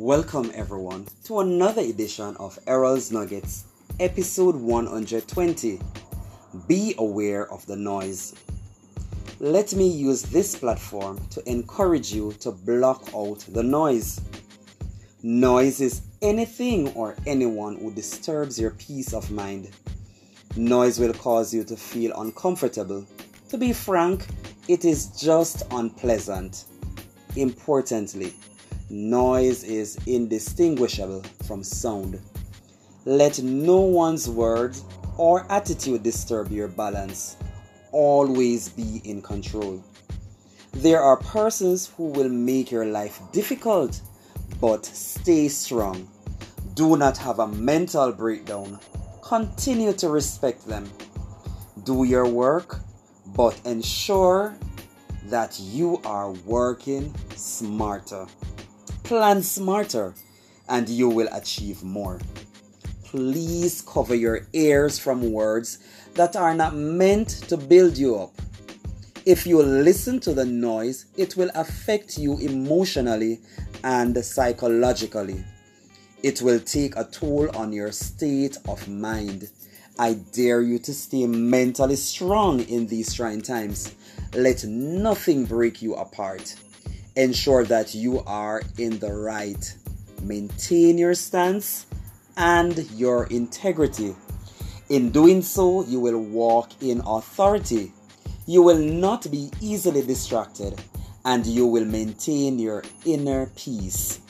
Welcome, 0.00 0.50
everyone, 0.54 1.06
to 1.24 1.40
another 1.40 1.82
edition 1.82 2.34
of 2.38 2.58
Errol's 2.66 3.12
Nuggets, 3.12 3.66
episode 4.00 4.56
120. 4.56 5.78
Be 6.66 6.94
aware 6.96 7.52
of 7.52 7.66
the 7.66 7.76
noise. 7.76 8.34
Let 9.40 9.74
me 9.74 9.86
use 9.86 10.22
this 10.22 10.56
platform 10.56 11.20
to 11.32 11.46
encourage 11.46 12.14
you 12.14 12.32
to 12.40 12.50
block 12.50 13.10
out 13.14 13.40
the 13.50 13.62
noise. 13.62 14.22
Noise 15.22 15.82
is 15.82 16.00
anything 16.22 16.88
or 16.94 17.14
anyone 17.26 17.76
who 17.76 17.92
disturbs 17.92 18.58
your 18.58 18.70
peace 18.70 19.12
of 19.12 19.30
mind. 19.30 19.68
Noise 20.56 20.98
will 20.98 21.12
cause 21.12 21.52
you 21.52 21.62
to 21.64 21.76
feel 21.76 22.18
uncomfortable. 22.18 23.04
To 23.50 23.58
be 23.58 23.74
frank, 23.74 24.24
it 24.66 24.86
is 24.86 25.08
just 25.20 25.64
unpleasant. 25.70 26.64
Importantly, 27.36 28.32
noise 28.90 29.62
is 29.62 29.96
indistinguishable 30.06 31.22
from 31.46 31.62
sound. 31.62 32.20
Let 33.04 33.42
no 33.42 33.78
one's 33.78 34.28
words 34.28 34.84
or 35.16 35.46
attitude 35.48 36.02
disturb 36.02 36.50
your 36.50 36.68
balance. 36.68 37.36
Always 37.92 38.68
be 38.68 39.00
in 39.04 39.22
control. 39.22 39.82
There 40.72 41.00
are 41.02 41.16
persons 41.16 41.88
who 41.96 42.04
will 42.04 42.28
make 42.28 42.70
your 42.70 42.84
life 42.84 43.20
difficult, 43.32 44.00
but 44.60 44.84
stay 44.84 45.48
strong. 45.48 46.08
Do 46.74 46.96
not 46.96 47.16
have 47.18 47.38
a 47.38 47.48
mental 47.48 48.12
breakdown. 48.12 48.78
Continue 49.22 49.92
to 49.94 50.08
respect 50.08 50.66
them. 50.66 50.90
Do 51.84 52.04
your 52.04 52.26
work, 52.26 52.80
but 53.34 53.60
ensure 53.64 54.54
that 55.26 55.58
you 55.60 56.00
are 56.04 56.30
working 56.44 57.14
smarter. 57.36 58.26
Plan 59.10 59.42
smarter 59.42 60.14
and 60.68 60.88
you 60.88 61.08
will 61.08 61.26
achieve 61.32 61.82
more. 61.82 62.20
Please 63.02 63.82
cover 63.82 64.14
your 64.14 64.46
ears 64.52 65.00
from 65.00 65.32
words 65.32 65.80
that 66.14 66.36
are 66.36 66.54
not 66.54 66.76
meant 66.76 67.28
to 67.48 67.56
build 67.56 67.98
you 67.98 68.14
up. 68.14 68.30
If 69.26 69.48
you 69.48 69.60
listen 69.64 70.20
to 70.20 70.32
the 70.32 70.44
noise, 70.44 71.06
it 71.16 71.36
will 71.36 71.50
affect 71.56 72.18
you 72.18 72.38
emotionally 72.38 73.40
and 73.82 74.16
psychologically. 74.24 75.44
It 76.22 76.40
will 76.40 76.60
take 76.60 76.94
a 76.94 77.02
toll 77.02 77.50
on 77.56 77.72
your 77.72 77.90
state 77.90 78.58
of 78.68 78.86
mind. 78.86 79.50
I 79.98 80.20
dare 80.32 80.62
you 80.62 80.78
to 80.78 80.94
stay 80.94 81.26
mentally 81.26 81.96
strong 81.96 82.60
in 82.60 82.86
these 82.86 83.12
trying 83.12 83.42
times. 83.42 83.92
Let 84.34 84.62
nothing 84.62 85.46
break 85.46 85.82
you 85.82 85.96
apart. 85.96 86.54
Ensure 87.20 87.64
that 87.66 87.94
you 87.94 88.20
are 88.20 88.62
in 88.78 88.98
the 88.98 89.12
right. 89.12 89.74
Maintain 90.22 90.96
your 90.96 91.14
stance 91.14 91.84
and 92.38 92.90
your 92.92 93.26
integrity. 93.26 94.16
In 94.88 95.10
doing 95.10 95.42
so, 95.42 95.84
you 95.84 96.00
will 96.00 96.18
walk 96.18 96.70
in 96.82 97.02
authority. 97.06 97.92
You 98.46 98.62
will 98.62 98.78
not 98.78 99.30
be 99.30 99.50
easily 99.60 100.00
distracted 100.00 100.80
and 101.26 101.44
you 101.44 101.66
will 101.66 101.84
maintain 101.84 102.58
your 102.58 102.84
inner 103.04 103.50
peace. 103.54 104.20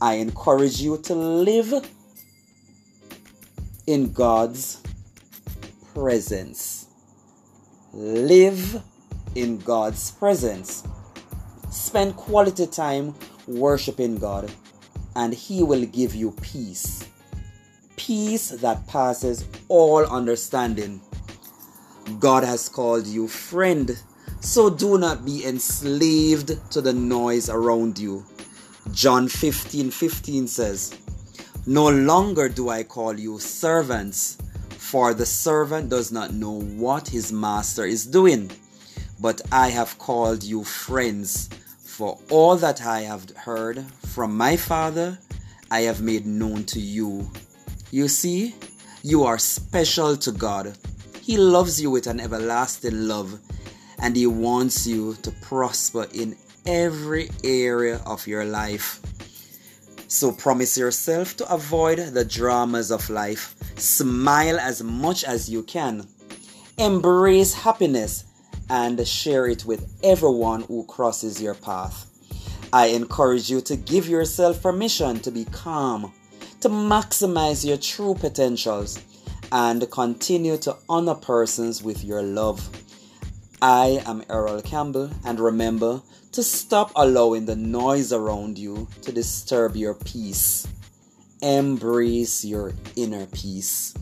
I 0.00 0.14
encourage 0.14 0.80
you 0.80 0.98
to 0.98 1.14
live 1.14 1.88
in 3.86 4.12
God's 4.12 4.82
presence. 5.94 6.86
Live 7.92 8.82
in 9.36 9.58
God's 9.58 10.10
presence. 10.10 10.82
Spend 11.72 12.16
quality 12.16 12.66
time 12.66 13.14
worshiping 13.48 14.18
God, 14.18 14.52
and 15.16 15.32
He 15.32 15.62
will 15.62 15.86
give 15.86 16.14
you 16.14 16.32
peace. 16.42 17.08
Peace 17.96 18.50
that 18.50 18.86
passes 18.86 19.46
all 19.68 20.04
understanding. 20.04 21.00
God 22.20 22.44
has 22.44 22.68
called 22.68 23.06
you 23.06 23.26
friend, 23.26 23.98
so 24.40 24.68
do 24.68 24.98
not 24.98 25.24
be 25.24 25.46
enslaved 25.46 26.58
to 26.72 26.82
the 26.82 26.92
noise 26.92 27.48
around 27.48 27.98
you. 27.98 28.26
John 28.92 29.26
15 29.26 29.90
15 29.90 30.48
says, 30.48 30.94
No 31.64 31.88
longer 31.88 32.50
do 32.50 32.68
I 32.68 32.82
call 32.82 33.18
you 33.18 33.38
servants, 33.38 34.36
for 34.70 35.14
the 35.14 35.24
servant 35.24 35.88
does 35.88 36.12
not 36.12 36.34
know 36.34 36.60
what 36.60 37.08
his 37.08 37.32
master 37.32 37.86
is 37.86 38.04
doing, 38.04 38.50
but 39.18 39.40
I 39.50 39.68
have 39.68 39.98
called 39.98 40.42
you 40.42 40.64
friends, 40.64 41.48
for 41.92 42.18
all 42.30 42.56
that 42.56 42.80
I 42.86 43.02
have 43.02 43.28
heard 43.36 43.84
from 44.14 44.34
my 44.34 44.56
Father 44.56 45.18
I 45.70 45.82
have 45.82 46.00
made 46.00 46.24
known 46.24 46.64
to 46.64 46.80
you. 46.80 47.30
You 47.90 48.08
see, 48.08 48.54
you 49.02 49.24
are 49.24 49.36
special 49.38 50.16
to 50.16 50.32
God. 50.32 50.76
He 51.20 51.36
loves 51.36 51.82
you 51.82 51.90
with 51.90 52.06
an 52.06 52.18
everlasting 52.18 53.08
love, 53.08 53.38
and 53.98 54.16
He 54.16 54.26
wants 54.26 54.86
you 54.86 55.16
to 55.22 55.30
prosper 55.42 56.06
in 56.14 56.34
every 56.64 57.28
area 57.44 58.00
of 58.06 58.26
your 58.26 58.46
life. 58.46 58.98
So 60.08 60.32
promise 60.32 60.78
yourself 60.78 61.36
to 61.36 61.52
avoid 61.52 61.98
the 61.98 62.24
dramas 62.24 62.90
of 62.90 63.10
life. 63.10 63.54
Smile 63.76 64.58
as 64.58 64.82
much 64.82 65.24
as 65.24 65.50
you 65.50 65.62
can. 65.62 66.08
Embrace 66.78 67.52
happiness 67.52 68.24
and 68.72 69.06
share 69.06 69.46
it 69.48 69.66
with 69.66 69.86
everyone 70.02 70.62
who 70.62 70.82
crosses 70.86 71.42
your 71.42 71.54
path. 71.54 72.06
I 72.72 72.86
encourage 72.86 73.50
you 73.50 73.60
to 73.60 73.76
give 73.76 74.08
yourself 74.08 74.62
permission 74.62 75.20
to 75.20 75.30
be 75.30 75.44
calm, 75.44 76.10
to 76.62 76.70
maximize 76.70 77.66
your 77.66 77.76
true 77.76 78.14
potentials, 78.14 78.98
and 79.52 79.88
continue 79.90 80.56
to 80.56 80.74
honor 80.88 81.14
persons 81.14 81.82
with 81.82 82.02
your 82.02 82.22
love. 82.22 82.66
I 83.60 84.02
am 84.06 84.24
Errol 84.30 84.62
Campbell, 84.62 85.10
and 85.26 85.38
remember 85.38 86.00
to 86.32 86.42
stop 86.42 86.92
allowing 86.96 87.44
the 87.44 87.56
noise 87.56 88.10
around 88.10 88.56
you 88.58 88.88
to 89.02 89.12
disturb 89.12 89.76
your 89.76 89.92
peace. 89.92 90.66
Embrace 91.42 92.42
your 92.42 92.72
inner 92.96 93.26
peace. 93.26 93.92